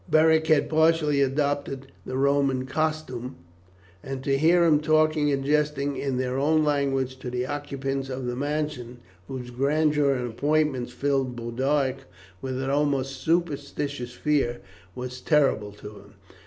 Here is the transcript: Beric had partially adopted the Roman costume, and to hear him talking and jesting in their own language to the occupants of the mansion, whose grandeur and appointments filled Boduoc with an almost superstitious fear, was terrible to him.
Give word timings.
Beric 0.09 0.47
had 0.47 0.67
partially 0.67 1.21
adopted 1.21 1.91
the 2.07 2.17
Roman 2.17 2.65
costume, 2.65 3.35
and 4.01 4.23
to 4.23 4.35
hear 4.35 4.63
him 4.63 4.79
talking 4.79 5.31
and 5.31 5.45
jesting 5.45 5.95
in 5.95 6.17
their 6.17 6.39
own 6.39 6.63
language 6.63 7.17
to 7.19 7.29
the 7.29 7.45
occupants 7.45 8.09
of 8.09 8.25
the 8.25 8.35
mansion, 8.35 8.97
whose 9.27 9.51
grandeur 9.51 10.13
and 10.13 10.27
appointments 10.27 10.91
filled 10.91 11.35
Boduoc 11.35 12.05
with 12.41 12.59
an 12.59 12.71
almost 12.71 13.21
superstitious 13.21 14.13
fear, 14.13 14.61
was 14.95 15.21
terrible 15.21 15.71
to 15.73 15.89
him. 15.97 16.13